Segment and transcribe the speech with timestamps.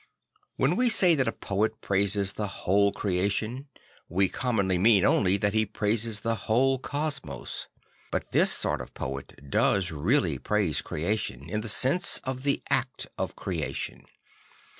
[0.59, 3.67] \Vhen we say that a poet praises the whole creation,
[4.09, 7.67] we commonly mean only that he praises the whole cosmos.
[8.09, 13.05] But this sort of poet does really praise creation, in the sense of the act
[13.19, 14.07] of creation.